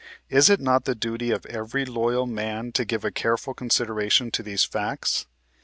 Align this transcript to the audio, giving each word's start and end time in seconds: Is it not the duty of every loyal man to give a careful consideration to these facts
Is 0.29 0.49
it 0.49 0.59
not 0.59 0.85
the 0.85 0.95
duty 0.95 1.29
of 1.29 1.45
every 1.45 1.85
loyal 1.85 2.25
man 2.25 2.71
to 2.71 2.85
give 2.85 3.05
a 3.05 3.11
careful 3.11 3.53
consideration 3.53 4.31
to 4.31 4.41
these 4.41 4.63
facts 4.63 5.27